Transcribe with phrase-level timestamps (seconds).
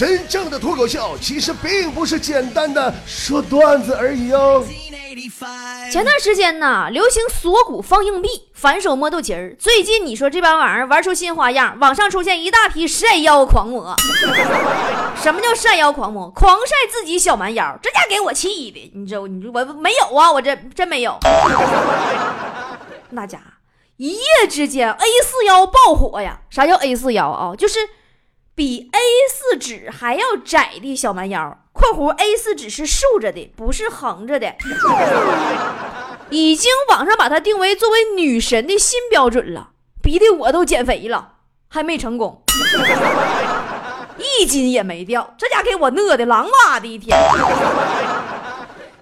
[0.00, 4.64] 真正的脱口秀其实并不是简单的说段子而已哦。
[5.92, 9.54] 前段时间呢，流行锁骨放硬币、反手摸肚脐儿。
[9.58, 13.94] 最近你说这帮玩意儿玩出新花样，网上出现一大批晒腰狂魔。
[15.20, 16.30] 什么叫晒腰狂魔？
[16.30, 18.90] 狂晒自己小蛮腰，这家给我气的。
[18.94, 19.26] 你知道？
[19.26, 20.32] 你说我没有啊？
[20.32, 21.18] 我这真没有。
[23.10, 23.38] 那家
[23.98, 26.40] 一夜之间 A 四腰爆火呀！
[26.48, 27.54] 啥叫 A 四腰啊？
[27.54, 27.78] 就是
[28.54, 28.98] 比 A
[29.30, 31.58] 四纸还要窄的小蛮腰。
[31.72, 34.54] 括弧 A 四纸是竖着的，不是横着的。
[36.28, 39.70] 已经网上把它定为作为女神的新标准了，
[40.02, 41.36] 逼得我都减肥了，
[41.68, 42.42] 还没成功，
[44.18, 45.34] 一斤也没掉。
[45.38, 47.16] 这家给我饿的狼哇的一天。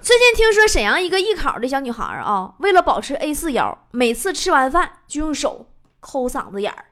[0.01, 5.67] 最近听说沈阳一个艺考的小女孩啊，为了保持 A 四腰，每次吃完饭就用手
[6.01, 6.85] 抠嗓子眼儿，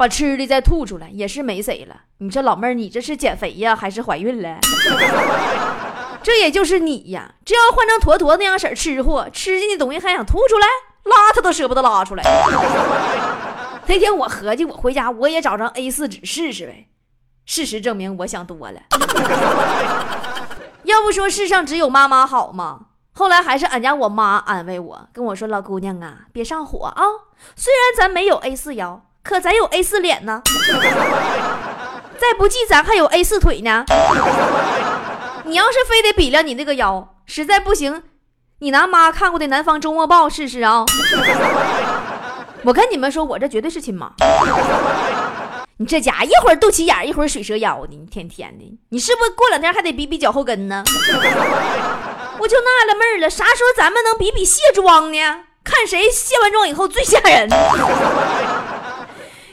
[0.00, 1.94] 把吃的再吐出来，也是没谁了。
[2.20, 4.58] 你这老妹儿，你这是减肥呀，还是怀孕了？
[6.24, 7.34] 这也就是你呀！
[7.44, 10.66] 这要换成坨坨那样式儿吃货，吃进去东西还想吐出来，
[11.04, 12.24] 拉他都舍不得拉出来。
[13.88, 16.88] 那天我合计，我回家我也找张 A 四纸试试呗。
[17.44, 18.80] 事实证明，我想多了。
[20.84, 22.86] 要不说世上只有妈妈好吗？
[23.12, 27.04] 后来还是俺家我妈安慰我，跟我说：“老姑娘啊，别上火啊。
[27.54, 30.42] 虽然咱没有 A 四腰，可咱有 A 四脸呢。
[32.18, 33.84] 再不济，咱还有 A 四腿呢。”
[35.46, 38.02] 你要是非得比量你那个腰，实在不行，
[38.58, 40.84] 你拿妈看过的《南方周末报》试试啊！
[42.64, 44.10] 我跟你们说，我这绝对是亲妈。
[45.76, 50.82] 你这家一会儿肚脐眼，一会儿水蛇腰的，你天天的，你是不是过两天还得比比脚后跟呢？
[52.38, 55.18] 我就纳了闷了，啥时候咱们能比比卸妆呢？
[55.62, 57.48] 看谁卸完妆以后最吓人。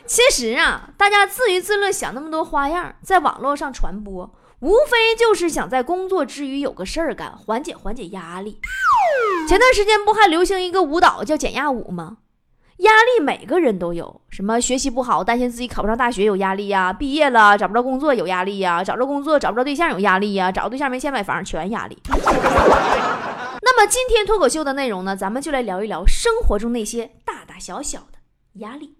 [0.08, 4.34] 其实啊，大家自娱自乐，想那么多花样，在网络上传播。
[4.62, 8.60] 无非就是想在工作之余有个事儿干，缓解缓解压力。
[9.48, 12.18] 前段时间不还流行一个舞蹈叫减压舞吗？
[12.78, 22.02] 压力每个人都有，什么学习不好，担心自己考不上大学有压力呀；毕业了找不着工作有压力呀；找着工作找不着对象有压力呀；找对象没钱买房全压力。
[23.62, 28.18] 那么今天脱口秀的内容呢，咱们就来聊一聊生活中那些大大小小的
[28.54, 28.96] 压力。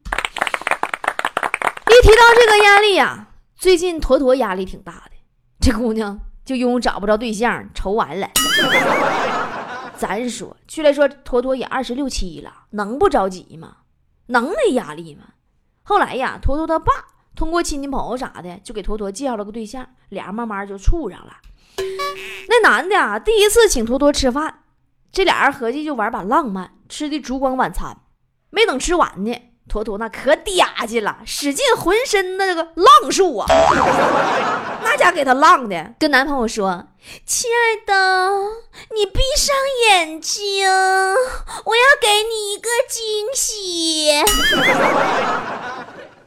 [1.98, 5.12] 一提到这个压力呀，最近坨坨压力挺大的。
[5.60, 8.30] 这姑娘就因为找不着对象，愁完了。
[9.98, 13.78] 咱说，去来说，坨坨也二十六七了，能不着急吗？
[14.28, 15.24] 能没压力吗？
[15.82, 16.94] 后来呀，坨坨他爸
[17.36, 21.38] 通过亲戚朋友啥的，就给坨坨介绍了个对象，俩人慢慢就处上了。
[22.48, 24.60] 那男的啊，第一次请坨坨吃饭，
[25.12, 27.98] 这俩人合计就玩把浪漫，吃的烛光晚餐。
[28.52, 29.36] 没等吃完呢，
[29.68, 33.46] 坨坨那可嗲气了，使劲浑身的这个浪数啊。
[34.82, 36.86] 那家给他浪的，跟男朋友说
[37.26, 38.40] ：“亲爱的，
[38.96, 39.54] 你闭上
[39.90, 44.24] 眼睛，我要给你一个惊喜。”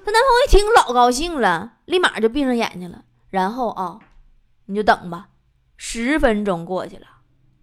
[0.05, 2.99] 她男朋友一听老高兴了，立马就闭上眼睛了。
[3.31, 3.99] 然后啊，
[4.67, 5.29] 你就等吧。
[5.77, 7.07] 十分钟过去了，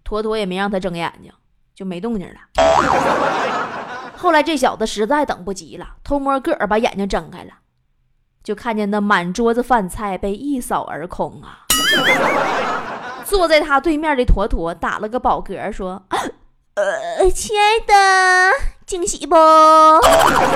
[0.02, 1.32] 坨坨也没让他睁眼睛，
[1.74, 2.40] 就没动静了。
[4.18, 7.52] 后来这小子实在等不及了，偷摸个儿把眼睛睁开了。
[8.42, 11.66] 就看见那满桌子饭菜被一扫而空啊！
[13.24, 16.02] 坐在他对面的坨坨打了个饱嗝，说
[16.74, 18.52] ：“呃，亲爱的，
[18.86, 19.36] 惊喜不？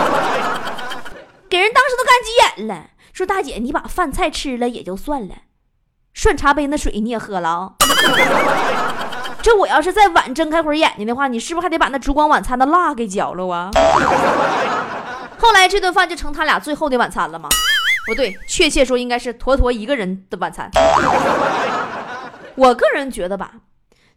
[1.50, 2.90] 给人当时都干急眼了。
[3.12, 5.34] 说大姐，你把饭菜吃了也就算了，
[6.14, 7.74] 涮茶杯那水你也喝了啊？
[9.42, 13.70] 这我要是再晚睁开会儿眼睛的话，你是不是还得把那烛光晚餐的蜡给嚼了啊？
[15.38, 17.48] 后来这顿饭就成他俩最后的晚餐了吗？”
[18.06, 20.70] 不对，确切说应该是坨坨一个人的晚餐。
[22.54, 23.52] 我个人觉得吧，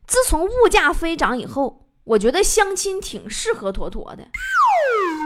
[0.08, 4.24] 自从物价飞涨以后，我觉得相亲挺适合坨坨的。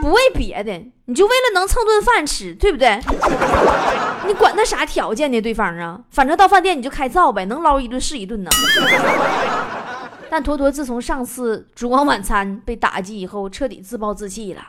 [0.02, 0.72] 不为别的，
[1.06, 3.00] 你就为了能蹭顿饭吃，对不对？
[4.28, 5.42] 你管他啥条件呢？
[5.42, 8.50] 对方啊，反正到饭店你就开灶呗，能捞一顿是一顿呢。
[10.30, 14.62] 但坨坨自从上次烛光晚餐被打击以后，彻底自暴自弃了，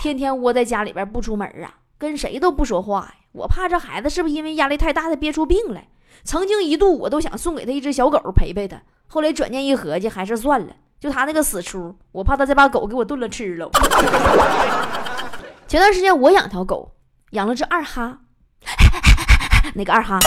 [0.00, 1.74] 天天窝在家里边不出门啊。
[1.98, 3.14] 跟谁都不说话呀！
[3.32, 5.88] 我怕这孩子是不是因为压力太大，他憋出病来？
[6.22, 10.68] 曾经一度我都想送给他一只小狗陪陪他，后来转念一合计，还是算了。
[11.00, 13.68] 就他那个死出，我怕他再把狗给我炖了吃了。
[15.66, 16.92] 前段时间我养条狗，
[17.32, 18.20] 养了只二哈，
[19.74, 20.18] 那个二哈，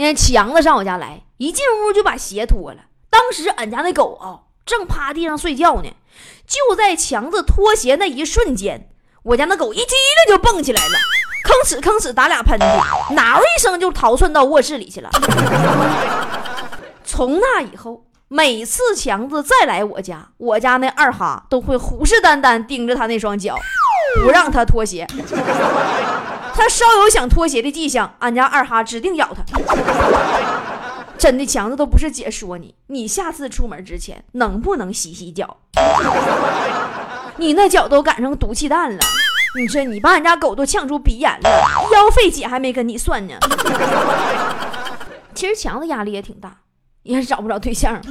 [0.00, 2.78] 那天起阳子上我家来，一进屋就把鞋脱了。
[3.10, 5.90] 当时俺家那狗啊，正趴地上睡觉呢，
[6.46, 8.88] 就在强子脱鞋那一瞬间。
[9.24, 10.94] 我家那狗一激灵就蹦起来了，
[11.44, 15.10] 吭哧吭哧打俩喷嚏，挠一声就逃窜到卧室里去了。
[17.04, 23.54] 从那以后，每次强子再来我家，我家那二哈都会虎视眈眈盯着他那双脚，
[24.24, 25.06] 不让他脱鞋。
[26.60, 29.42] 他稍有想脱鞋的迹象，俺家二哈指定咬他。
[31.16, 35.56] 真的，强子都不是姐说你，你下次出门之前能不能洗洗脚？
[37.38, 38.98] 你那脚都赶上毒气弹了，
[39.56, 41.48] 你说你把俺家狗都呛出鼻炎了，
[41.88, 43.36] 医药费姐还没跟你算呢。
[45.34, 46.58] 其实强子压力也挺大，
[47.02, 48.00] 也找不着对象。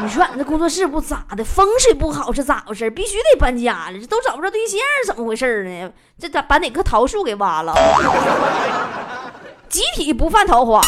[0.00, 2.88] 你说俺这工作室不咋的，风水不好是咋回事？
[2.90, 5.92] 必须得搬家了，这都找不着对象，怎么回事呢？
[6.18, 7.74] 这咋把哪棵桃树给挖了？
[9.68, 10.80] 集体不犯桃花。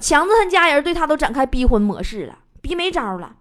[0.00, 3.32] 强子他家人对他都展开逼婚模式了，逼没招了。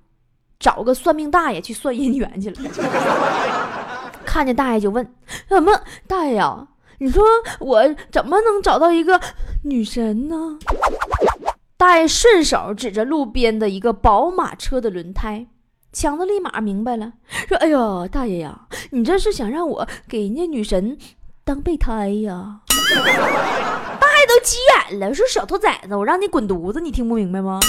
[0.60, 2.58] 找个算命大爷去算姻缘去了，
[4.26, 5.14] 看见大爷就问
[5.48, 6.68] ：“怎么大爷呀？
[6.98, 7.24] 你说
[7.60, 9.22] 我怎么能找到一个
[9.64, 10.58] 女神呢？”
[11.78, 15.46] 大爷顺手指着路边的一个宝马车的轮胎，
[15.94, 17.14] 强子立马明白了，
[17.48, 20.98] 说：“哎呦，大爷呀，你这是想让我给人家女神
[21.44, 22.62] 当备胎呀？”
[24.00, 24.58] 大爷都急
[24.90, 27.60] 眼了，说：“小兔崽子，我让你滚犊子，你听不明白吗？”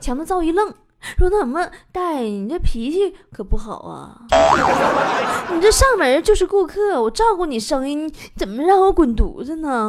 [0.00, 0.72] 强子照一愣。
[1.18, 4.16] 说那什么大爷，你这脾气可不好啊！
[5.52, 9.86] 你这上门就是顾客，我照顾你生意，你怎么让我滚犊子呢？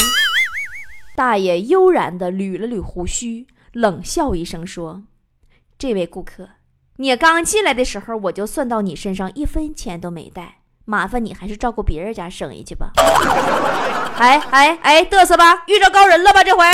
[1.16, 5.04] 大爷悠然地捋了捋胡须，冷笑一声说
[5.80, 6.50] ：“这位顾客，
[6.98, 12.92] 你刚进来的时候我就算到你身上一分钱都没带，麻烦你还是照顾别人家生意去吧。
[14.20, 16.44] ”哎哎哎，嘚瑟吧，遇着高人了吧？
[16.44, 16.66] 这回。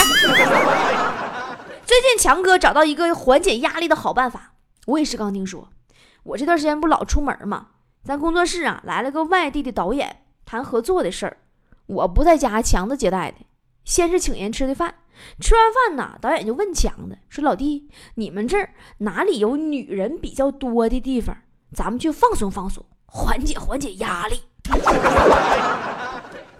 [1.86, 4.54] 最近强哥找到一个缓解压力的好办法，
[4.88, 5.70] 我也是刚听说。
[6.24, 7.68] 我这段时间不老出门吗？
[8.04, 11.38] 咱工作室啊来了个外地的导演，谈合作的事儿。
[11.86, 13.38] 我不在家，强子接待的。
[13.84, 14.96] 先是请人吃的饭，
[15.40, 21.36] 吃完饭呢，导演就问强子说：“老弟，你们这儿哪里有女人比较多的地方？
[21.74, 24.42] 咱们去放松放松，缓解缓解压力。”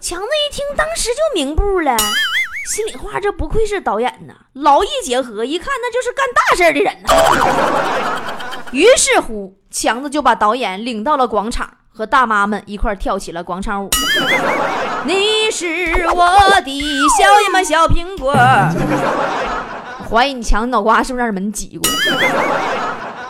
[0.00, 1.96] 强子一听，当时就明步了。
[2.66, 7.08] 心里话，这不愧是导演呐，劳逸结合，一看那就是干大事的人呐。
[8.72, 13.90] 于是乎，强子就把导演领到了广场，和大妈们一块跳起了广场舞。
[15.04, 16.26] 你是我
[16.64, 16.70] 的
[17.18, 18.32] 小呀嘛小苹果，
[20.08, 21.90] 怀疑你强子脑瓜是不是让人门挤过？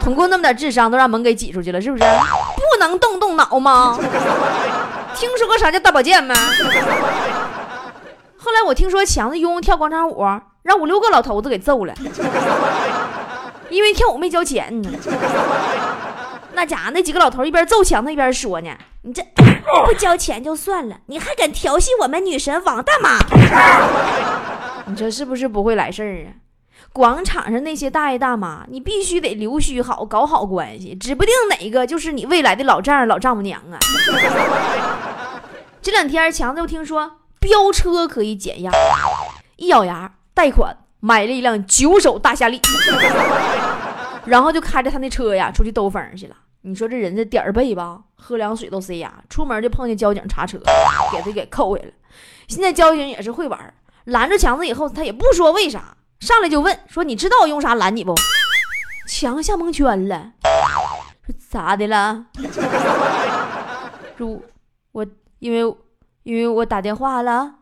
[0.00, 2.05] 通过那么点智商都让门给挤出去了，是不是？
[2.05, 3.99] 不能动动脑吗？
[5.15, 6.35] 听说过啥叫大保健吗？
[8.37, 10.25] 后来我听说强子用跳广场舞，
[10.62, 11.94] 让五六个老头子给揍了，
[13.70, 14.91] 因为跳舞没交钱呢。
[16.55, 18.71] 那家伙那几个老头一边揍强子一边说呢
[19.03, 19.23] ：“你这
[19.87, 23.19] 不交钱就算了，你还敢调戏我们女神王大妈？
[24.87, 26.31] 你这是不是不会来事儿啊？
[26.93, 33.79] 广场上那些大爷大妈，你必须得留须好，搞好关系，指不定哪个就是你未来的老丈人、老丈母娘啊！
[35.81, 37.19] 这两天强子又听说。
[37.41, 38.71] 飙车可以减压，
[39.57, 42.61] 一咬牙贷款买了一辆九手大夏利，
[44.25, 46.37] 然后就开着他那车呀出去兜风去了。
[46.62, 50.59] 你说这人这点儿背吧，喝凉水都塞牙，出门就碰见交警查车，
[51.12, 51.91] 给他给扣下了。
[52.48, 58.15] 现在交警也是会玩，拦着强子以后，他也不说为啥，上来就问说：“你知道我用啥拦你不？”
[59.08, 60.32] 强吓蒙圈了，
[61.27, 62.27] 说咋的了？
[64.17, 64.41] 说
[64.93, 65.06] 我
[65.39, 65.77] 因为。
[66.25, 67.55] 因为我打电话了，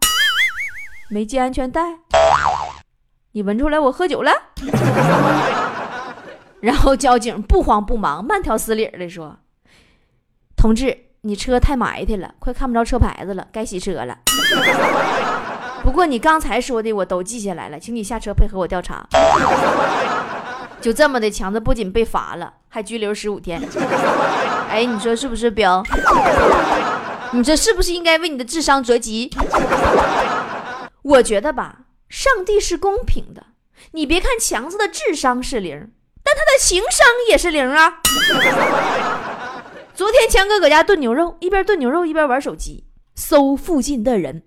[1.09, 1.81] 没系安全带，
[3.33, 4.31] 你闻出来我喝酒了。
[6.61, 9.39] 然后交警不慌不忙、慢条斯理的说
[10.57, 14.19] ：“同志，你车太埋汰了，快看不着车牌子了，该洗车了。
[15.83, 19.07] 不过你刚才说的我都记下来了，请你下车配合我调查。”
[20.81, 23.61] 就这么的，强子不仅被罚了，还拘留十五天。
[24.69, 25.83] 哎，你说是不是，彪？
[27.33, 29.31] 你这是不是应该为你的智商折戟？
[31.03, 33.47] 我觉得吧，上帝是公平的。
[33.93, 35.91] 你别看强子的智商是零，
[36.31, 37.99] 但他的情商也是零啊。
[39.95, 42.85] 昨天强哥搁家炖牛肉，一边炖牛肉一边玩手机，
[43.17, 44.45] 搜附近的人。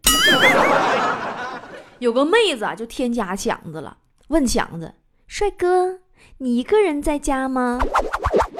[1.99, 3.97] 有个妹子啊，就添加强子了，
[4.29, 4.93] 问强子
[5.27, 5.99] ：“帅哥，
[6.37, 7.79] 你一个人在家吗？”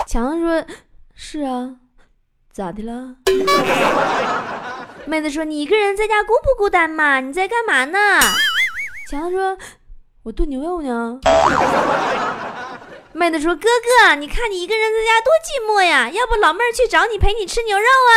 [0.05, 0.65] 强子说
[1.15, 1.75] ：“是啊。”
[2.51, 3.15] 咋的了？
[5.07, 7.21] 妹子说：“你一个人在家孤不孤单嘛？
[7.21, 7.97] 你在干嘛呢？”
[9.09, 9.57] 强子说
[10.23, 11.19] ：“我炖牛肉呢。”
[13.13, 18.13] 妹子说：“哥哥，你看你一个人在家多寂寞呀，要不老妹儿去找你陪你吃牛肉啊？”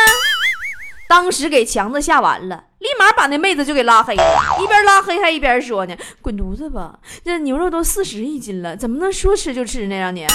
[1.08, 9.96] 当时给强子吓完了，立马把那妹子就给拉黑了，一边拉黑还一边说呢：“滚犊子吧，这牛肉都四十一斤了，怎么能说吃就吃呢？
[9.96, 10.26] 让你，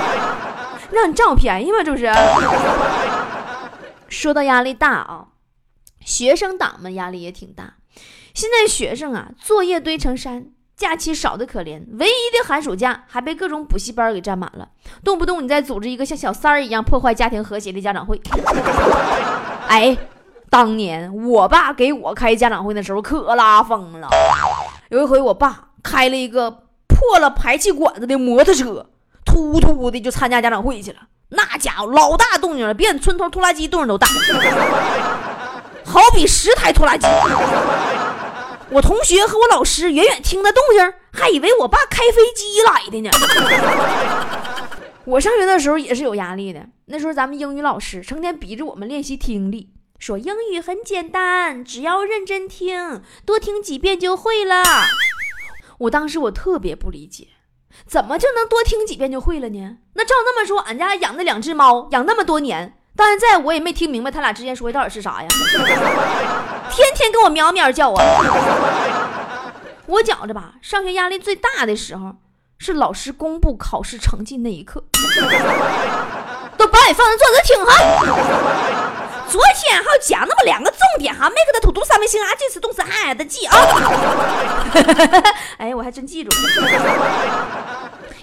[0.90, 1.82] 让你占我便宜吗？
[1.84, 2.10] 这不是？”
[4.08, 5.26] 说到压力大啊，
[6.04, 7.74] 学生党们压力也挺大。
[8.32, 10.46] 现在学生啊，作业堆成山。
[10.80, 14.66] 假期少的可怜，唯一的寒暑假还被各种补习班给占满了，
[15.04, 18.18] 动不动你再组织一个像小三儿一样破坏家庭和谐的家长会。
[19.68, 19.94] 哎，
[20.48, 24.08] 当年我爸给我开家长会的时候可拉风了。
[24.88, 26.50] 有一回我爸开了一个
[26.88, 28.86] 破了排气管子的摩托车，
[29.26, 31.00] 突突的就参加家长会去了。
[31.28, 34.08] 那家伙老大动静了，比俺村头拖拉机动静都大，
[35.84, 37.06] 好比十台拖拉机。
[38.72, 43.10] 我同学和我老师远远听那动静，还以为我爸开飞机来的呢。
[45.06, 54.62] 我上学的时候也是有压力的，那时候咱们英语老师成天逼着我们练习听力，说英语很简单，只要认真听，多听几遍就会了。
[55.78, 57.26] 我当时我特别不理解，
[57.86, 59.78] 怎么就能多听几遍就会了呢？
[59.94, 62.76] 那照那么说，俺家养的两只猫养那么多年。
[62.96, 65.28] 到现在我也没听明白他俩之间说的到底是啥呀？
[66.70, 68.02] 天天跟我喵喵叫啊！
[69.86, 72.14] 我觉着吧，上学压力最大的时候
[72.58, 74.84] 是老师公布考试成绩那一刻。
[76.56, 77.72] 都把你放在桌子听哈。
[79.28, 83.56] 昨天还讲那么两个重点哈，每个的土读三位性啊，这次动词还得记啊。
[85.58, 86.36] 哎，我还真记住了。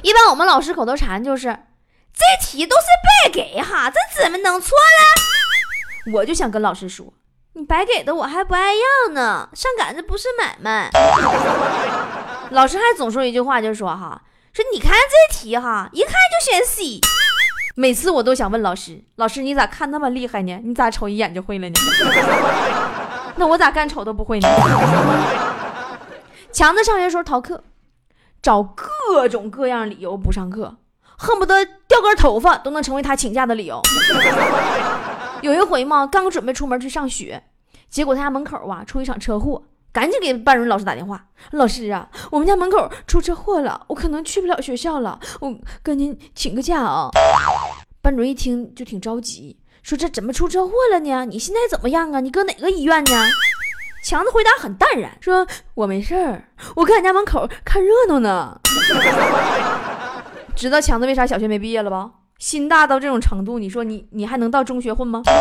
[0.01, 1.57] 一般我们老师口头禅就是。
[2.19, 2.87] 这题都是
[3.23, 6.13] 白给哈，这怎么能错了？
[6.13, 7.13] 我就想跟老师说，
[7.57, 10.91] 你白给的我还不爱要呢，上赶着不是买卖。
[12.51, 14.21] 老师还总说一句话，就是说哈，
[14.53, 17.01] 说你看这题哈，一看就选 C。
[17.75, 20.61] 每次我都想问老师，老师你咋看那么厉害呢？
[20.63, 21.79] 你咋瞅一眼就会了呢？
[23.37, 24.47] 那我咋干瞅都不会呢？
[26.53, 27.63] 强子上学时候逃课，
[28.39, 30.75] 找各种各样理由不上课。
[31.19, 33.81] 恨不得掉根头发都能成为他请假的理由。
[35.41, 37.43] 有一回嘛，刚准备出门去上学，
[37.89, 47.09] 结果他家门口啊出一场车祸，赶紧给班主任老师打电话：“老师啊，我们家门口出车祸了，我可能去不了学校了，我跟您请个假啊。”
[48.01, 51.25] 班主任一听就挺着急，说：“这怎么出车祸了呢？
[51.25, 52.19] 你现在怎么样啊？
[52.19, 53.11] 你搁哪个医院呢？”
[54.03, 58.59] 强子回答很淡然，说：“我没事儿，我搁俺家门口看热闹呢。
[60.55, 62.11] ”知道强子为啥小学没毕业了吧？
[62.39, 65.21] 心大到这种程度，你说你你还能到中学混吗？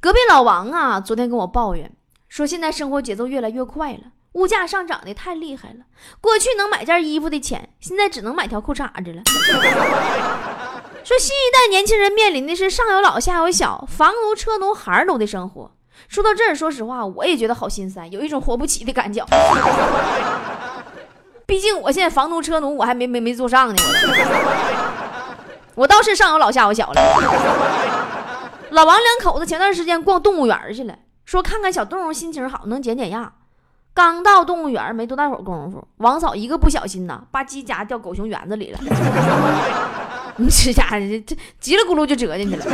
[0.00, 1.92] 隔壁老王啊，昨天跟我抱怨
[2.28, 4.00] 说，现在生活节奏越来越快了，
[4.32, 5.84] 物价上涨的太厉害了。
[6.20, 9.22] 过去能买件衣服的钱，现在只能买条裤衩子了。
[11.04, 15.72] 说新一代年轻人面临的是上有老下有小，房奴车奴孩儿奴的生活。
[16.08, 19.24] 说到这儿，说实话，我也觉得好心塞，有一种活不起的感觉。
[21.50, 23.82] 毕竟我现在房奴车奴我还没没没坐上呢，
[25.74, 27.02] 我倒是上有老下有小了。
[28.70, 33.32] 老王两口子前段时间逛动物园去了，说看看小动物心情好，能减减压。
[33.92, 38.78] 刚到动物园没多大会儿功夫，王嫂一个不小心呐，把鸡夹掉狗熊园子里了。
[40.38, 42.64] 你这家伙这这叽里咕噜就折进去了。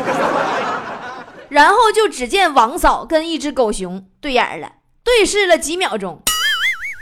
[1.49, 4.71] 然后就只见王嫂跟一只狗熊对眼了，
[5.03, 6.21] 对视了几秒钟。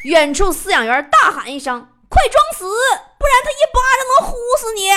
[0.04, 4.90] 远处饲养员大喊一声：“快装死，不然他一巴掌能呼死你！”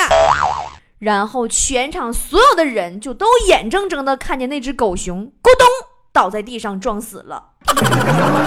[0.99, 5.65] 然后全场所有的人就都眼睁睁的看见那只狗熊咕咚
[6.11, 7.51] 倒在地上装死了。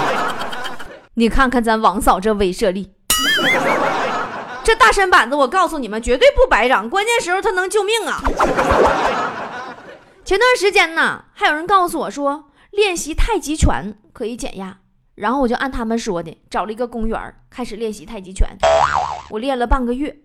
[1.15, 2.93] 你看看咱王嫂这威慑力，
[4.63, 8.21] 这大身板子，我告诉你们绝对不白长，关键时候他能救命啊！
[10.27, 14.77] 前段时间呢，还有人告诉我说练习太极拳可以减压。
[15.21, 18.49] 然后我就按他们说的，找了一个公园开始练习太极拳。
[19.29, 20.17] 我练了半个月，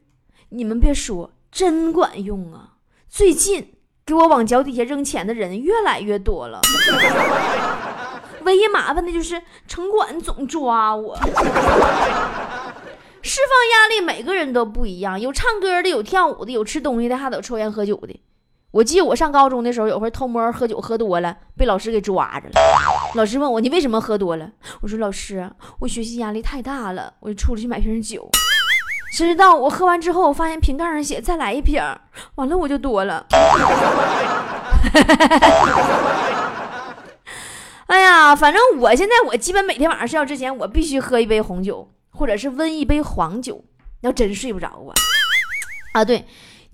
[0.49, 2.75] 你们别说，真管用啊！
[3.09, 3.73] 最近
[4.05, 6.61] 给我往脚底下扔钱的人越来越多了。
[8.43, 11.17] 唯一麻烦的就是城管总抓我。
[13.21, 18.17] 释放压力，每个人都不一样，有唱歌的，有跳舞的，有吃东西的，还有抽烟喝酒的。
[18.75, 22.55] 我记得我上高中的时候，有回偷摸喝酒喝多了，被老师给抓着了。
[23.13, 24.49] 老师问我你为什么喝多了？
[24.81, 28.29] 我说老师，我学习压力太大了，我就出去买瓶酒。
[29.13, 31.81] 谁知道我喝完之后，我发现瓶盖上写再来一瓶，
[32.35, 33.25] 完了我就多了。
[37.87, 43.63] 哎呀，反正我现在我基本每天晚上睡觉之前，我必须喝一杯红酒，或者是温一杯黄酒。
[44.01, 44.91] 要真睡不着啊！
[45.93, 46.25] 啊，对，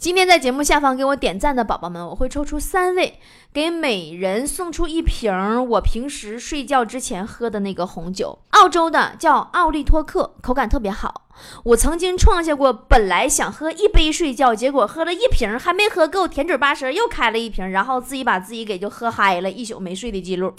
[0.02, 3.20] 今天在节目下方给我点赞的宝宝们，我会抽出三位，
[3.54, 5.32] 给每人送出一瓶
[5.70, 11.28] 我平时睡觉之前喝的那个红酒，澳洲的叫奥利托克，口感特别好。
[11.66, 20.52] 我曾经创下过本来想喝一杯睡觉，结果喝了一瓶还没喝够，甜嘴巴舌又开了一瓶，然后自己把自己给就喝嗨了，一宿没睡的记录。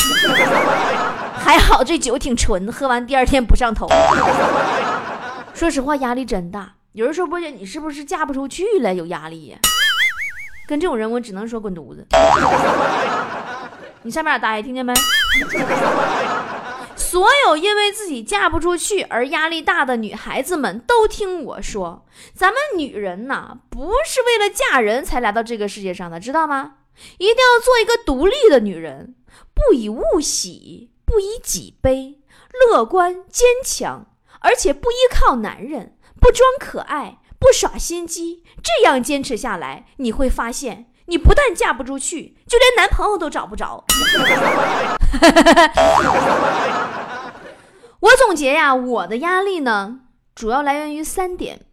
[1.34, 3.88] 还好这酒挺纯，喝完第二天不上头。
[5.52, 6.74] 说实话，压力真大。
[6.92, 8.92] 有人说波姐，你是不是嫁不出去了？
[8.92, 9.58] 有压力呀？
[10.68, 12.06] 跟这种人，我只能说滚犊子。
[14.02, 14.92] 你上面打，听见没？
[16.94, 26.74] 所有因为自己嫁不出去而压力大的女孩子们都听我说，咱们女人呐，不是为了嫁人才来到这个世界上的，知道吗？
[27.16, 29.14] 一定要做一个独立的女人，
[29.54, 32.18] 不以物喜，不以己悲，
[32.70, 34.06] 乐观坚强，
[34.40, 40.86] 而且不依靠男人，不装可爱，不耍心机，这样坚持下来，你会发现。
[41.06, 43.84] 你不但嫁不出去，就连男朋友都找不着。
[47.98, 50.02] 我总结呀，我的压力呢，
[50.32, 51.66] 主要来源于三点：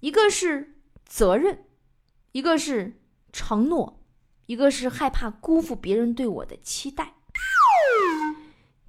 [0.00, 0.76] 一个是
[1.06, 1.66] 责任，
[2.32, 4.00] 一个是承诺，
[4.46, 7.12] 一个是害怕辜负别人对我的期待。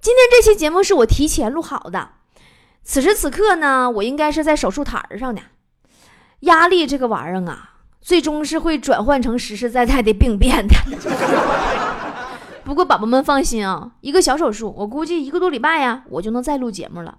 [0.00, 2.14] 今天这期节目是我提前录好的，
[2.84, 5.40] 此时此刻呢，我应该是在手术台上呢。
[6.40, 7.70] 压力这个玩意儿啊。
[8.04, 10.74] 最终是会转换成实实在在的病变的。
[12.66, 17.18] 不过宝宝们放心啊，一个小手术，我估计一个多礼拜呀，我就能再录节目了，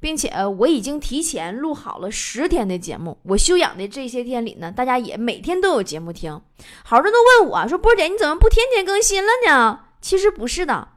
[0.00, 3.16] 并且我已经提前录好了十天的节目。
[3.22, 6.40] 我休养的这些天里呢，大家也每天都有节目听。
[6.82, 10.88] 好多人都问我说：“波姐，你怎么不天天更新了呢？”其实不是的，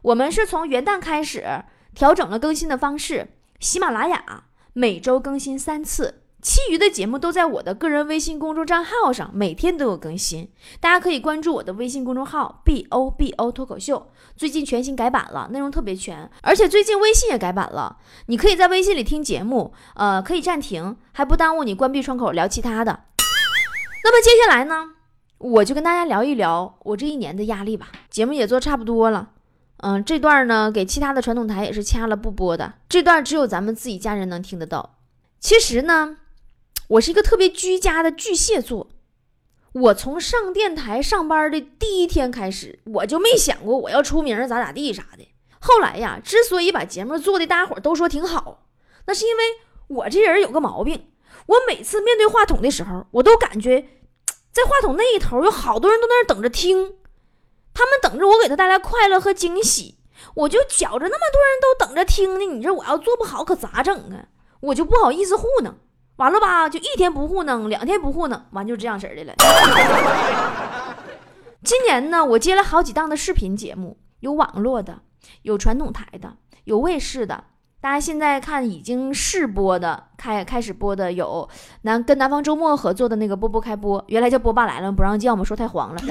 [0.00, 1.62] 我们是从元旦开始
[1.94, 3.28] 调整了更新的方式，
[3.60, 6.22] 喜马拉雅每周更新三次。
[6.40, 10.48] 其余的节目都在我的个人微信公众账号上，每天都有更新，
[10.78, 14.12] 大家可以关注我的微信公众号 “b o b o 脱口秀”。
[14.36, 23.00] 最近全新改版了，内容特别全，而且最近微信也改版了，你可以在微信里听节目，呃，可以暂停，还不耽误你关闭窗口聊其他的。
[24.04, 24.92] 那么接下来呢，
[25.38, 27.88] 我就跟大家聊一聊我这一年的压力吧。
[28.08, 29.30] 节目也做差不多了，
[29.78, 34.98] 嗯，这段呢给其他的传统台也是掐了不播的，这段只有咱们自己家人能听得到。
[35.40, 36.18] 其实呢。
[36.92, 38.88] 我是一个特别居家的巨蟹座，
[39.72, 45.28] 我从上电台上班的第一天开始，我就没想过我要出名咋咋地啥的。
[45.60, 48.64] 后来呀，之所以把节目做的大家伙都说挺好，
[49.04, 49.42] 那是因为
[49.88, 51.10] 我这人有个毛病，
[51.44, 53.82] 我每次面对话筒的时候，我都感觉
[54.50, 56.94] 在话筒那一头有好多人都在那等着听，
[57.78, 59.98] 他们等着我给他带来快乐和惊喜，
[60.34, 64.26] 我就觉着那么多人都等着听呢，你说我要做不好可咋整啊？
[64.58, 65.72] 我就不好意思糊弄。
[66.16, 69.34] 完了吧，就一天不糊弄，两天不糊弄，完就这样式的了。
[71.62, 74.98] 今年呢，我接了好几档的视频节目，有网络的，
[75.42, 77.44] 有传统台的，有卫视的。
[77.80, 81.48] 大家现在看已经试播的，开开始播的有
[81.82, 86.02] 南跟南方周末合作的那个波波开播，原来叫波霸来了，不让叫嘛，说太黄了。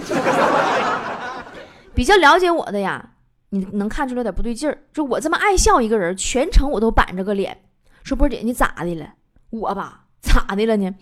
[1.98, 3.14] 比较了解我的呀，
[3.50, 7.64] 你能看出来有点不对劲儿，就我这么爱笑一个人，全程我都板着个脸，
[8.04, 9.16] 说波姐你咋的了？
[9.50, 10.94] 我吧，咋的了呢？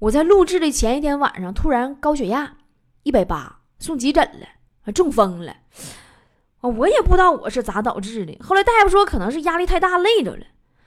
[0.00, 2.58] 我在录制的前一天晚上，突然高血压
[3.04, 4.22] 一百八，送急诊
[4.84, 5.56] 了，中风了。
[6.60, 8.38] 啊，我也不知道我是咋导致的。
[8.42, 10.44] 后来大夫说可能是压力太大累着了。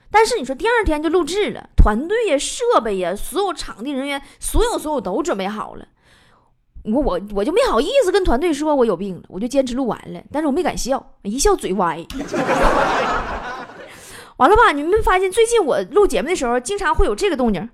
[0.08, 5.88] 但是你说第二天就录制了，团队呀、设备呀、所有场地人员，所有所有都准备好了。
[6.84, 10.20] 我我我就没好意思跟团队说我有病了，我就坚持录完了。
[10.32, 11.98] 但是我没敢笑，一笑嘴歪。
[14.38, 14.72] 完了吧？
[14.72, 17.68] 你们没发现最近我录节目的时候，经常会有这个动静，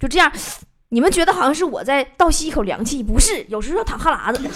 [0.00, 0.30] 就这样。
[0.90, 3.44] 你们觉得好像是我在倒吸一口凉气，不是？
[3.48, 4.40] 有时候淌哈喇子。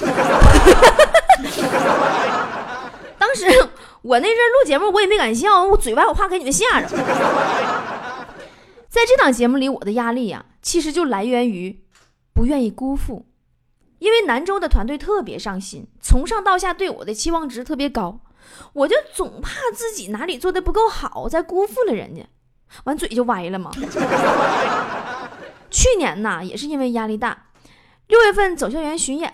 [3.18, 3.46] 当时
[4.03, 6.88] 我那阵录节目，我也没敢笑，我嘴歪，我怕给你们吓着。
[8.88, 11.81] 在这档节目里，我的压力呀，其实就来源于
[12.33, 13.27] 不愿意辜负，
[13.98, 18.20] 因为南州的团队特别上心，从上到下对我的期望值特别高。
[18.72, 22.26] 我就总怕自己哪里做的不够好，再辜负了人家，
[22.84, 23.70] 完嘴就歪了嘛。
[25.70, 27.46] 去年呢，也是因为压力大，
[28.06, 29.30] 六月份走校园巡演，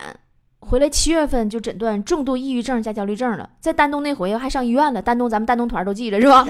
[0.59, 5.01] 回来七月份就诊断重度抑郁症加焦虑症了，在丹东那回还上医院了。
[5.01, 6.45] 丹东咱们丹东团都记着是吧？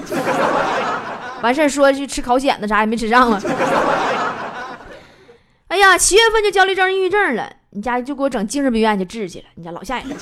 [1.42, 3.40] 完事儿说去吃烤蚬子，啥也没吃上啊。
[5.68, 10.08] 哎呀，七月份就焦虑症、抑郁症了，你家就给我整精神病院去治去了，你家老吓人。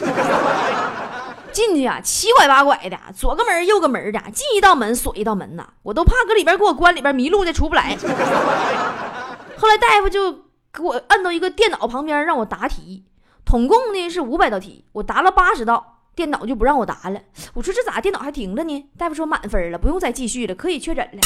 [1.53, 7.97] 进去啊，七拐八拐的，左个门右个门的，进一道门锁一道门呐，我都怕搁里边给我关里边迷路的出不来。
[9.57, 10.33] 后来大夫就
[10.73, 13.05] 给我摁到一个电脑旁边让我答题，
[13.45, 17.21] 统共呢是五百道题，我答了八十道，电脑就不让我答了。
[17.53, 18.87] 我说这咋电脑还停了呢？
[18.99, 21.21] 大夫说满分了，不用再继续了，可以确诊了。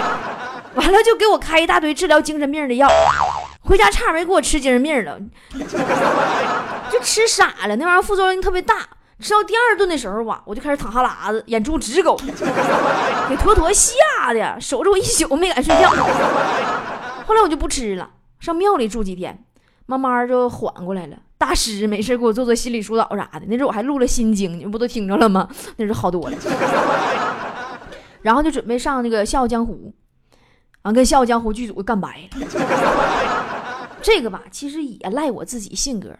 [0.76, 2.88] 完了就给我开一大堆治疗精神病的药，
[3.66, 5.18] 回家差点没给我吃精神病了，
[6.90, 7.74] 就吃傻了。
[7.76, 8.76] 那玩意儿副作用特别大，
[9.20, 12.16] 吃到第二顿的时候吧，我就开始淌哈喇子，眼珠直勾，
[13.28, 13.92] 给坨坨吓
[14.32, 15.90] 的，守着我一宿没敢睡觉。
[17.26, 19.44] 后来我就不吃了，上庙里住几天，
[19.86, 21.16] 慢慢就缓过来了。
[21.36, 25.48] 大师没事给我做做心理疏导啥的，那时候我还录了心经，你们不都听着了吗？
[25.76, 26.36] 那时候好多了。
[28.22, 29.74] 然后就准备上那个《笑傲江湖》。
[30.82, 32.46] 完跟《笑傲江湖》剧组干白了，
[34.06, 36.16] 这个吧，其实也赖我自己性格。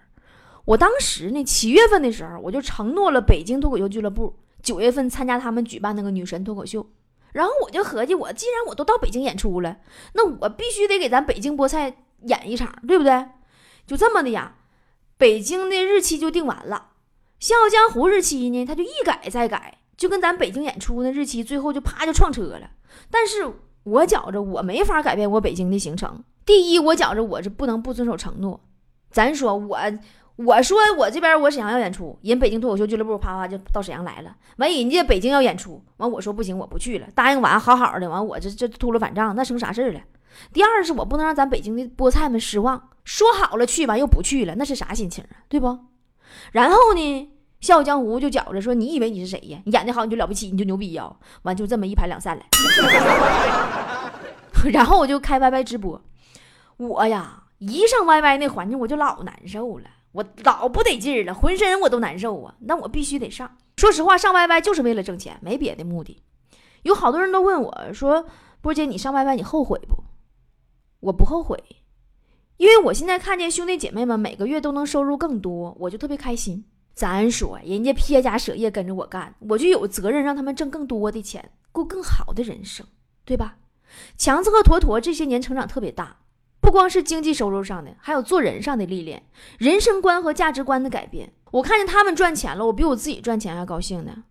[0.65, 6.85] 我当时呢，七月份的时候，我就承诺了北京脱口秀俱乐部，九月份参加他们举办那个女神脱口秀。
[7.31, 9.77] 然后我就合计，我既然我都到北京演出了，
[10.15, 13.25] 那我必须得给咱北京菠菜演一场，对不对？
[13.87, 14.57] 就这么的呀，
[15.17, 16.89] 北京的日期就定完了，
[17.47, 22.69] 《笑傲江湖》日期呢，他就一改再改，就跟咱北京演出那日期，最后就啪就撞车了。
[23.13, 23.53] 但是。
[23.87, 26.25] 我觉着我没法改变我北京的行程。
[26.47, 28.61] 第一，我觉着我是不能不遵守承诺。
[29.11, 29.79] 咱说我，
[30.37, 34.37] 我说我这边我沈阳要演出，人北京脱口秀俱乐部啪啪就到沈阳来了。
[34.59, 37.09] 完人家北京要演出，完我说不行，我不去了。
[37.15, 40.01] 答应完好好的，完我这这秃噜反账，那成啥事儿了？
[40.53, 42.91] 第二是我不能让咱北京的菠菜们失望。
[43.05, 45.43] 说好了去吧，又不去了，那是啥心情啊？
[45.49, 45.79] 对不？
[46.53, 47.33] 然后呢？
[47.59, 49.59] 笑傲江湖就觉着说，你以为你是谁呀？
[49.65, 51.11] 你演的好你就了不起，你就牛逼呀？
[51.43, 52.45] 完就这么一拍两散了。
[54.71, 56.01] 然后我就开 YY 直播，
[56.77, 62.55] 我呀一上 YY 那环境我就老难受了，我老不得劲儿了，浑身我都难受啊。
[62.61, 63.57] 那我必须得上。
[63.77, 66.23] 说实话，上 YY 就是为了挣钱，没别的目的。
[66.83, 68.27] 有好多人都问我说
[68.61, 70.05] ：“波姐，你上 YY 你后悔不？”
[71.01, 71.63] 我不后悔，
[72.57, 76.65] 因为我现在看见兄弟姐妹们每个月都能收入更多，我就特别开心。
[76.95, 82.87] 咱说，人家撇家舍业跟着我干，我就有责任让他们挣更多的钱，过更好的人生，
[83.25, 83.59] 对吧？
[84.17, 86.17] 强子和坨坨这些年成长特别大，
[86.67, 89.23] 不光是经济收入上的，还有做人上的历练，
[89.57, 91.33] 人生观和价值观的改变。
[91.53, 94.25] 我看见他们赚钱了，我比我自己赚钱还高兴呢。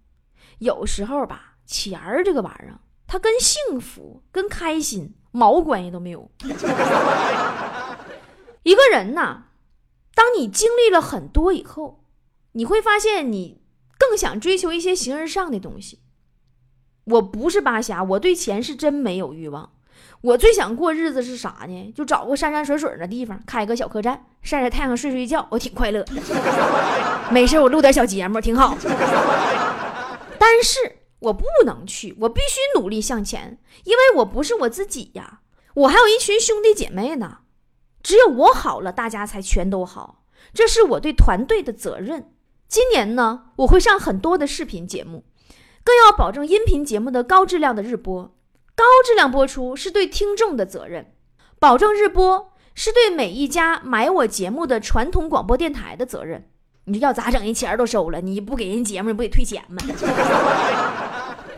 [0.59, 6.29] 有时候吧，钱儿这个玩意儿，它跟幸福、跟开心毛关系都没有。
[8.63, 9.43] 一个人呐，
[10.13, 12.01] 当你经历了很多以后。
[12.51, 13.61] 你会发现，你
[13.97, 15.99] 更想追求一些形而上的东西。
[17.05, 19.74] 我不是扒瞎，我对钱是真没有欲望。
[20.21, 21.93] 我最想过日子是啥呢？
[21.95, 26.03] 就找个山山水水的地方，开个小客栈，晒晒太阳，睡睡觉，我挺快乐。
[27.29, 28.75] 没事，我录点小节目，挺好。
[30.39, 35.41] 但是我不能去，我必须努力向前，因为我不是我自己呀，
[35.73, 37.39] 我还有一群兄弟姐妹呢。
[38.01, 40.23] 只有我好了，大家才全都好，
[40.53, 42.31] 这是我对团队的责任。
[42.67, 45.23] 今年呢，我会上很多的视频节目，
[45.83, 48.34] 更要保证音频节目的高质量的日播。
[48.75, 51.13] 高质量播出是对听众的责任，
[51.59, 56.49] 保证日播是对每一家买我节目的传统广播电台的责任。
[56.83, 57.41] 你说要咋整？
[57.41, 59.77] 人钱都收了，你不给人节目，你不得退钱吗？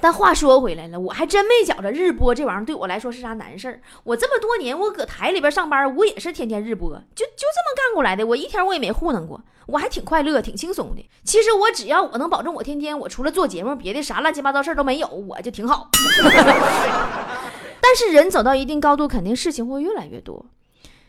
[0.08, 3.82] 但话说回来了，我还真没觉着日播这玩意儿对我来说是啥难事儿。
[4.06, 8.26] 我这么多年，我搁台里边上班，我也是天天日播，就就这么干过来的。
[8.26, 11.06] 我一天我也没糊弄过，我还挺快乐，挺轻松的。
[11.26, 15.90] 其实我只要我能保证我天天我除了做节目，别的啥乱七八糟事儿都没有，我就挺好。
[17.84, 20.46] 但是人走到一定高度，肯定事情会越来越多，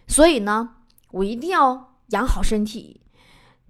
[0.09, 0.71] 所以呢，
[1.13, 3.01] 我一定要养好身体。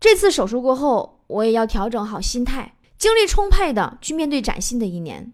[0.01, 2.73] 这次手术过后，我也要调整好心态。
[2.99, 5.33] 精力充沛的去面对崭新的一年，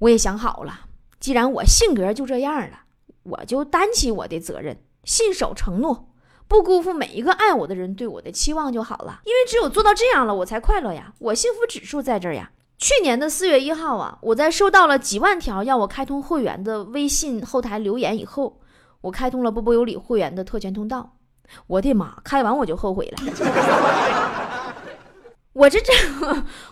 [0.00, 0.86] 我也想好了，
[1.20, 2.80] 既然我性格就这样了，
[3.22, 6.08] 我就担起我的责任，信守承诺，
[6.48, 9.20] 不辜负每一个爱我的人对我的期望就好了。
[9.24, 12.50] 因为只有做到这样了，我才快乐呀，我幸福指数在这儿呀。
[12.76, 18.58] 去年的四月一号啊，我在收到了几万条要我开通会员的微信后台留言以后，
[19.02, 21.14] 我开通了波波有理会员的特权通道。
[21.68, 24.39] 我的妈，开完我就后悔了。
[25.52, 25.92] 我这这，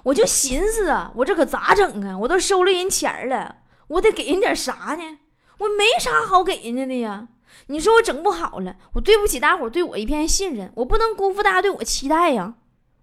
[0.05, 2.17] 我就寻思啊，我这可咋整啊？
[2.19, 3.57] 我都收了人钱了，
[3.89, 5.19] 我得给人点啥呢？
[5.59, 7.27] 我没啥好给人家的呀。
[7.67, 12.55] 你说我整不好了，我对不起大伙对我一片信任，我不能辜负大家对我期待呀。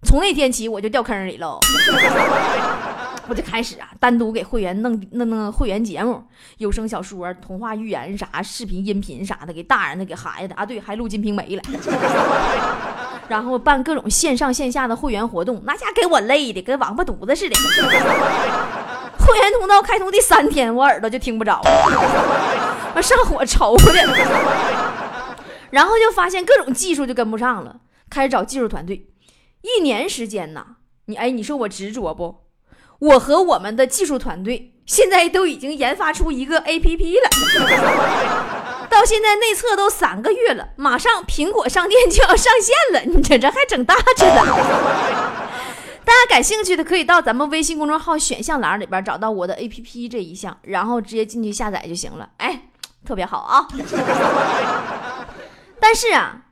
[0.04, 1.60] 从那天起，我就掉坑里了。
[3.28, 6.24] 我就开始啊，单独给会员弄弄弄会员节目，
[6.60, 10.66] 有声小说、童话寓言啥、视频音频啥的，给大人的，给孩子啊。
[10.66, 11.62] 对，还录《金瓶梅》了。
[13.28, 17.56] 然后办各种线上线下的会员活动，那家给我累的跟王八犊子似的。
[19.18, 23.94] 会员通道开通第三天，我耳朵就听不着了，我上火愁的。
[25.72, 27.78] 然后就发现各种技术就跟不上了，
[28.10, 29.08] 开始找技术团队。
[29.62, 30.66] 一年时间呐，
[31.06, 32.44] 你哎，你说我执着不？
[33.00, 37.30] 我和我们的技术团队现在都已经研发出一个 APP 了，
[38.96, 43.02] 到现在内测都三个月了，马上苹果商店就要上线了。
[43.12, 44.42] 你这这还整大着呢？
[46.06, 52.30] 大家感兴趣的可以到咱们微信公众号选项栏里边找到我的 APP 这一项，然后直接进去下载就行了。
[52.38, 52.70] 哎，
[53.06, 53.68] 特别好啊！
[55.82, 56.44] 但是啊，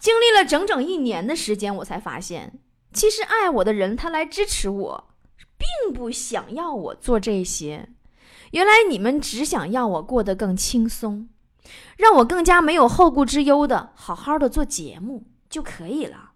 [0.00, 2.54] 经历了整整一年的时间，我才发现，
[2.92, 5.04] 其实爱我的人他来支持我，
[5.56, 7.90] 并不想要我做这些。
[8.50, 11.28] 原来你们只想要我过得更轻松，
[11.96, 16.32] 让我更加没有后顾之忧的好好的做节目就可以了。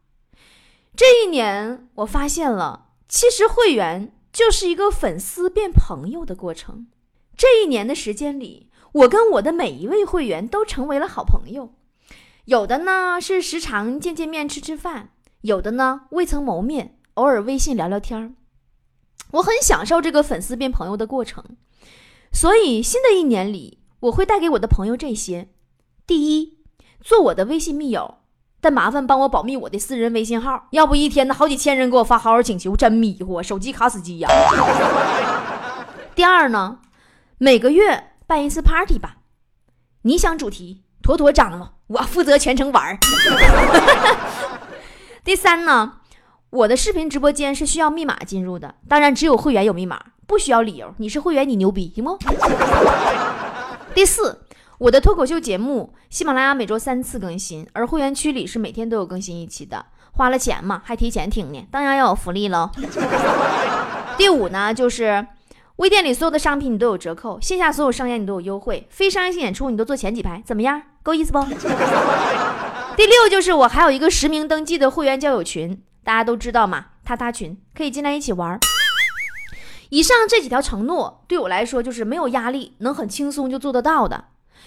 [0.97, 6.89] 这一年，我发现了，其实会员就是一个粉丝变朋友的过程。
[7.37, 11.75] 这一年的时间里，我跟我的每一位会员都成为了好朋友。
[12.47, 15.11] 有的呢是时常见见面吃吃饭，
[15.43, 18.33] 有的呢未曾谋面，偶尔微信聊聊天儿。
[19.33, 21.45] 我很享受这个粉丝变朋友的过程，
[22.33, 25.49] 所以新的一年里我会带给我的朋友这些：
[26.07, 26.59] 第一，
[27.03, 28.17] 做我的微信密友，
[28.61, 34.29] 但麻烦帮我保密我的私人微信号，要不一天的好几千人给我发好友请求，真迷糊，手机卡死机呀。
[36.17, 36.79] 第二呢，
[37.37, 39.19] 每个月办一次 party 吧，
[40.03, 41.75] 你想主题，妥妥张罗。
[41.89, 42.97] 我负责全程玩。
[45.23, 45.95] 第三呢，
[46.49, 50.95] 我的视频直播间是需要密码进入的，当然只有会员有密码，不需要理由。
[50.97, 52.17] 你是会员，你牛逼，行不？
[53.95, 54.41] 第四，
[54.79, 59.87] 我的脱口秀节目喜马拉雅每周三次更新，而会员区里是每天都有更新一期的。
[60.13, 62.71] 花了钱嘛，还提前听呢，当然要有福利喽。
[64.17, 65.27] 第五呢，就是。
[65.77, 70.83] 微店里所有的商品你都有折扣，线下所有商演你都有优惠，非商业性演出你都坐前几排，怎么样？
[71.03, 71.43] 够意思不？
[72.97, 78.61] 第六就是我还有一个实名登记的会员交友群，大家都知道嘛，他他群可以进来一起玩。
[79.91, 84.25] 以上这几条承诺对我来说就是没有压力，能很轻松就做得到的。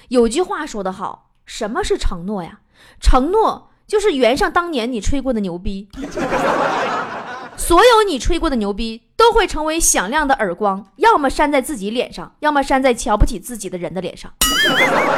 [0.09, 2.59] 有句话说得好，什么是承诺呀？
[2.99, 5.87] 承诺就是圆上当年你吹过的牛逼。
[7.55, 14.29] 所有你吹过的牛逼都会成为响亮的耳光，要么扇在自己脸上，要么扇在瞧不起自己的人的脸上。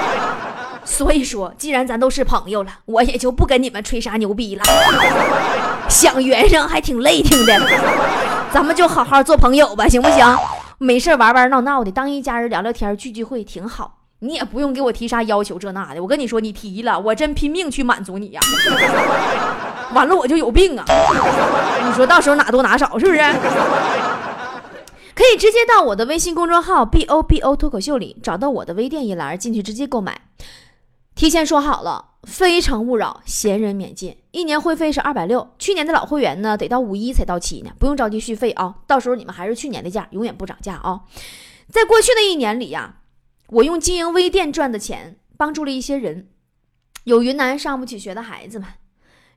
[0.85, 4.63] 所以说，既然咱都是朋友了，我也就不跟你们吹啥牛逼了。
[5.89, 7.59] 想圆上还挺累挺的，
[8.51, 10.37] 咱们就好好做朋友吧，行不行？
[10.77, 13.99] 没事玩玩闹闹的，当一家人聊聊天聚聚会挺好。
[14.19, 18.41] 你也不用给我提啥要求这那的，我跟你说，你提了，我真拼命去满足你呀。
[19.93, 20.83] 完了我就有病啊！
[21.85, 23.19] 你说到时候哪多哪少是不是？
[25.13, 30.19] 可以直接到我的微信公众号 b o b o 脱口秀里找到我的微店一栏进去直接购买。
[31.13, 34.17] 提前说好了，非诚勿扰，闲人免进。
[34.31, 41.03] 一年会费是二百六，去年的老会员呢得到五一才到期呢，不用着急续费啊，到时候你们还是去年的价，永远不涨价啊。
[41.69, 43.01] 在过去的一年里呀，
[43.49, 46.29] 我用经营微店赚的钱帮助了一些人，
[47.05, 48.67] 有云南上不起学的孩子们。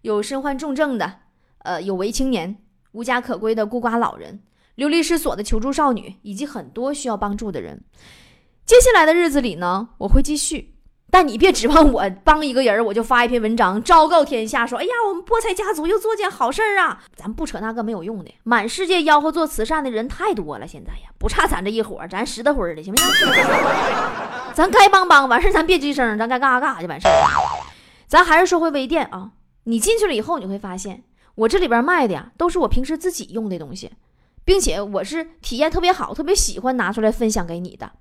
[0.03, 1.21] 有身患重症的，
[1.59, 2.57] 呃，有为青年、
[2.93, 4.41] 无家可归的孤寡老人、
[4.77, 7.85] 流离失所的求助少女，以及很多需要帮助的人。
[8.65, 10.78] 接下来的日子里呢，我会继续。
[11.11, 18.31] 但你别指望我帮一个人，我就发一篇文章昭告天下，说：“哎呀，我们菠菜家族又做件好事儿啊！”咱不扯那个没有用的。
[18.45, 23.27] 满世界吆喝做慈善的人太多了，现在呀，不差咱这一伙，咱实得会的，行不行？
[24.53, 27.13] 咱该帮帮，完事咱别吱声，咱该干啥干啥就完事儿。
[28.07, 29.31] 咱还是说回微店啊。
[29.65, 33.93] 你进去了以后，你会发现我这里边卖的呀，都是我平时自己用的东西，
[34.45, 37.93] 并且我是体验特别好，特别喜欢拿出来分享给你的。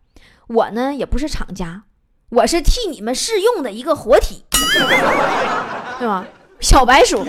[0.47, 1.83] 我呢也不是厂家，
[2.29, 4.43] 我是替你们试用的一个活体，
[5.97, 6.27] 对吧？
[6.59, 7.19] 小白鼠，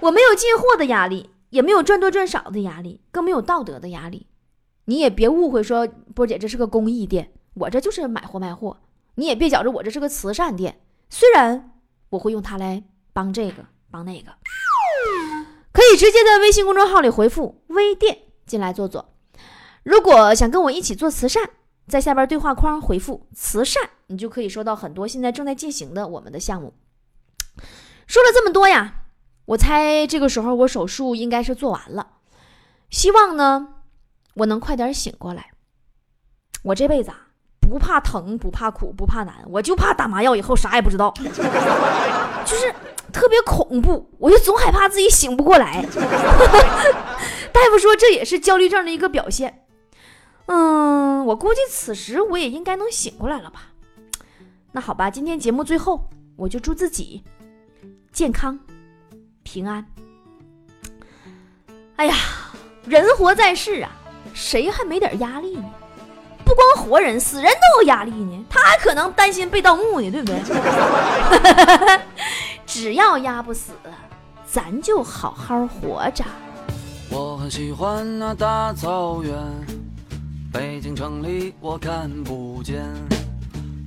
[0.00, 4.26] 我没有进货的压力，也没有赚多赚少的压力，更没有道德的压力。
[4.84, 8.76] 你也别误会说波姐这是个公益店，我这就是买货卖货。
[9.14, 11.70] 你也别觉着我这是个慈善店，虽然。
[12.10, 12.82] 我会用它来
[13.14, 14.32] 帮这个帮那个，
[15.72, 19.14] 可以直接在微信公众号里回复“微店”进来坐坐。
[19.82, 21.48] 如果想跟我一起做慈善，
[21.88, 26.74] 在下边对话框回复“慈善”，你就可以收到很多现在正在进行的我们的项目。
[28.06, 28.94] 说了这么多呀，
[29.46, 32.08] 我猜这个时候我手术应该是做完了，
[32.90, 33.68] 希望呢
[34.34, 35.50] 我能快点醒过来。
[36.64, 37.28] 我这辈子啊。
[37.64, 41.10] 不怕疼，不怕苦，不怕难，我就怕打麻药以后啥也不知道，
[42.44, 42.74] 就是
[43.10, 45.80] 特别恐怖，我就总害怕自己醒不过来。
[47.50, 49.61] 大夫说这也是焦虑症的一个表现。
[50.46, 53.62] 嗯，我估计此时我也应该能醒过来了吧？
[54.72, 57.22] 那好吧，今天节目最后，我就祝自己
[58.12, 58.58] 健康
[59.42, 59.86] 平安。
[61.96, 62.14] 哎呀，
[62.84, 63.90] 人活在世啊，
[64.34, 65.64] 谁还没点压力呢？
[66.44, 68.44] 不光活人，死人都有压力呢。
[68.50, 72.00] 他还可能担心被盗墓呢，对不对？
[72.66, 73.72] 只要压不死，
[74.44, 76.24] 咱就好好活着。
[77.10, 79.32] 我很喜欢那大草原，
[80.52, 82.84] 北京城里我看不见。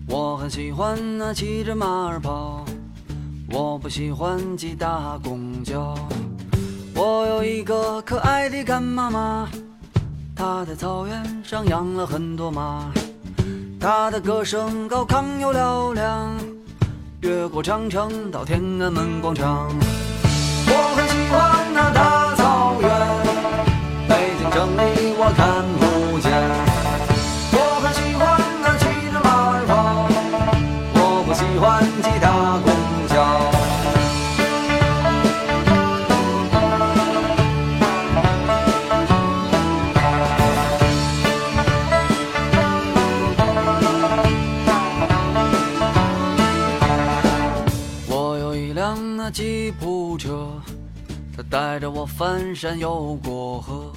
[0.08, 2.66] 我很喜欢那骑着马儿跑，
[3.52, 5.96] 我不喜欢挤大公交。
[6.96, 9.48] 我有一个可爱的干妈妈。
[10.36, 12.92] 她在草原上养了很多马，
[13.80, 16.36] 她的歌声高亢又嘹亮，
[17.22, 19.70] 越过长城到天安门广场。
[20.68, 22.90] 我很喜欢那大草原，
[24.10, 25.95] 北京城里我看不
[51.56, 53.90] 带着我翻山又过河，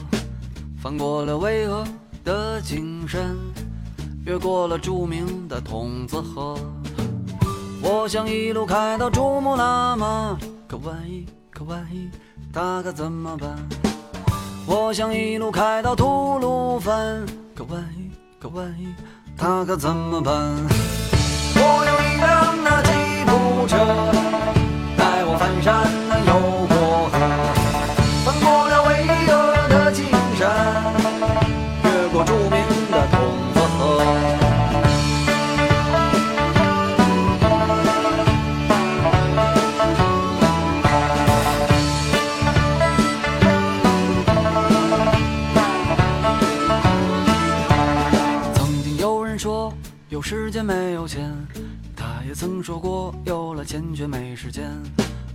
[0.81, 1.85] 翻过了巍峨
[2.23, 3.37] 的景山，
[4.25, 6.57] 越过了著名的筒子河。
[7.83, 12.09] 我想一路开到珠穆朗玛，可万一，可万一，
[12.53, 13.59] 他可怎么办？
[14.65, 18.87] 我想一路开到吐鲁番，可万一，可万一，
[19.37, 20.33] 他可怎么办？
[21.57, 22.93] 我有一辆那吉
[23.27, 23.77] 普车。
[24.97, 25.98] 带我翻山
[50.59, 51.33] 间没有钱，
[51.95, 54.69] 他也曾说过有了钱却没时间。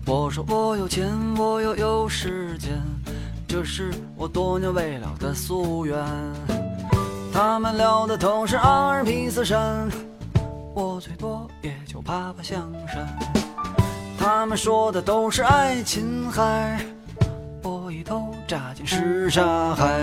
[0.05, 2.71] 我说我有钱，我又有时间，
[3.47, 5.97] 这是我多年未了的夙愿。
[7.31, 9.87] 他们聊的都是阿尔卑斯山，
[10.75, 13.07] 我最多也就爬爬香山。
[14.19, 16.85] 他们说的都是爱琴海，
[17.61, 20.01] 我一头扎进什刹海。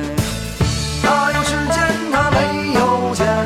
[1.03, 3.40] 他有时间，他没有钱，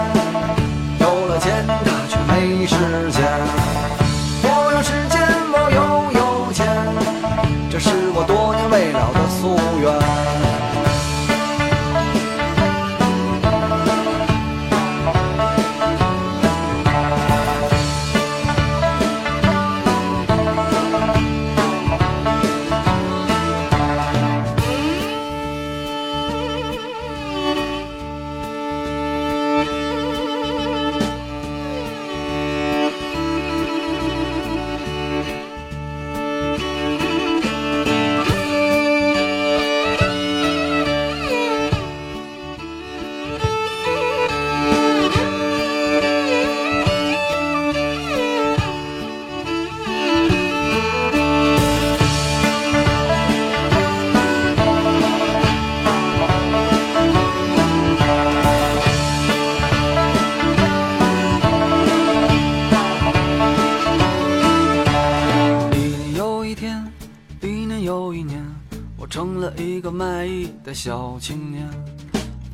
[70.64, 71.68] 的小青年，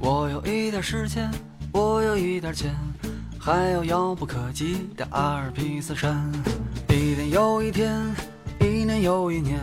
[0.00, 1.30] 我有一点时间，
[1.72, 2.74] 我有一点钱，
[3.38, 6.28] 还有遥不可及的阿尔卑斯山。
[6.88, 7.96] 一天又一天，
[8.60, 9.60] 一年又一年，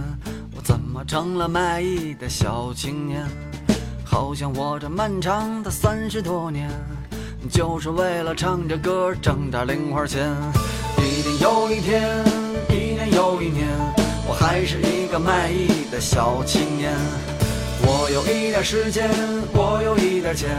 [0.55, 3.27] 我怎么成了卖艺的小青年？
[4.05, 6.71] 好像我这漫长的三十多年，
[7.51, 10.33] 就是为了唱着歌挣点零花钱。
[10.99, 12.25] 一天又一天，
[12.69, 13.67] 一年又一年，
[14.25, 16.95] 我还是一个卖艺的小青年。
[17.89, 19.09] 我有一点时间，
[19.53, 20.49] 我有一点钱，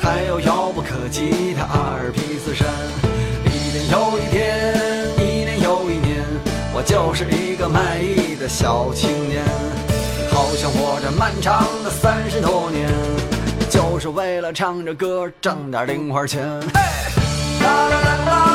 [0.00, 2.66] 还有遥不可及的阿尔卑斯山。
[3.44, 4.74] 一天又一天，
[5.18, 6.24] 一年又一年，
[6.72, 9.44] 我就是一个卖艺的小青年。
[10.30, 12.88] 好像我这漫长的三十多年，
[13.68, 16.48] 就是为了唱着歌挣点零花钱。
[16.48, 18.53] 啦啦啦啦。